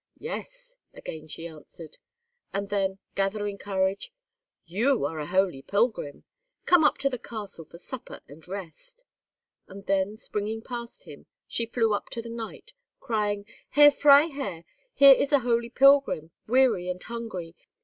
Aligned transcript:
"Yes," 0.17 0.77
again 0.95 1.27
she 1.27 1.45
answered; 1.47 1.99
and 2.51 2.69
then, 2.69 2.97
gathering 3.13 3.59
courage—"You 3.59 5.05
are 5.05 5.19
a 5.19 5.27
holy 5.27 5.61
pilgrim! 5.61 6.23
Come 6.65 6.83
up 6.83 6.97
to 6.97 7.07
the 7.11 7.19
castle 7.19 7.65
for 7.65 7.77
supper 7.77 8.21
and 8.27 8.47
rest." 8.47 9.03
And 9.67 9.85
then, 9.85 10.17
springing 10.17 10.63
past 10.63 11.03
him, 11.03 11.27
she 11.47 11.67
flew 11.67 11.93
up 11.93 12.09
to 12.13 12.21
the 12.23 12.29
knight, 12.29 12.73
crying, 12.99 13.45
"Herr 13.69 13.91
Freiherr, 13.91 14.63
here 14.95 15.13
is 15.13 15.31
a 15.31 15.37
holy 15.45 15.69
pilgrim, 15.69 16.31
weary 16.47 16.89
and 16.89 17.03
hungry. 17.03 17.55